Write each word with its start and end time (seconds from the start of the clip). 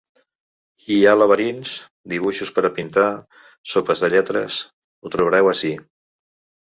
Hi 0.93 0.95
ha 1.05 1.11
laberints, 1.17 1.73
dibuixos 2.13 2.51
per 2.55 2.65
a 2.69 2.73
pintar, 2.79 3.05
sopes 3.75 4.03
de 4.07 4.11
lletres… 4.15 4.57
Ho 5.05 5.13
trobareu 5.17 5.53
ací. 5.55 5.71